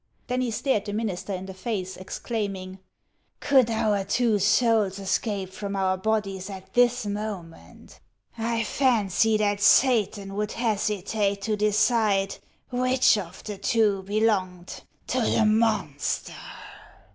Then 0.25 0.41
he 0.41 0.49
stared 0.49 0.85
the 0.85 0.93
minister 0.93 1.31
in 1.31 1.45
the 1.45 1.53
face, 1.53 1.95
exclaiming:" 1.95 2.79
Could 3.49 3.69
our 3.69 4.03
two 4.03 4.39
souls 4.39 4.97
escape 4.97 5.53
from 5.53 5.75
our 5.75 5.95
bodies 5.95 6.49
at 6.49 6.73
this 6.73 7.05
moment, 7.05 7.99
I 8.35 8.63
fancy 8.63 9.37
that 9.37 9.61
Satan 9.61 10.33
would 10.33 10.53
hesitate 10.53 11.43
to 11.43 11.55
decide 11.55 12.37
which 12.71 13.15
of 13.15 13.43
the 13.43 13.59
two 13.59 14.01
belonged 14.01 14.81
to 15.05 15.21
the 15.21 15.45
monster." 15.45 16.33